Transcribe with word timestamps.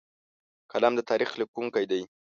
قلم 0.71 0.93
د 0.97 1.01
تاریخ 1.09 1.29
لیکونکی 1.39 1.85
دی 1.91 2.01